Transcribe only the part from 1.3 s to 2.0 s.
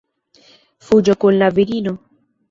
la virino.